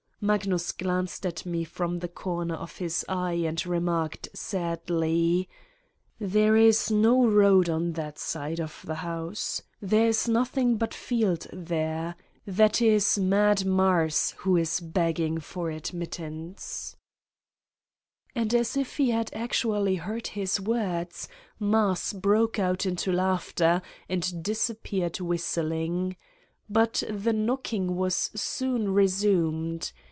[0.23, 5.49] Magnus glanced at me from the corner of his eye and remarked sadly:
[6.19, 9.63] "There is no road on that side of the house.
[9.81, 12.13] There is nothing but field there.
[12.45, 16.95] That is mad Mars who is begging for admittance."
[18.33, 21.27] 105 Satan's Diary And as if he had actually heard his words,
[21.57, 26.15] Mars broke out into laughter and disappeared whistling.
[26.69, 29.91] But the knocking was soon resumed.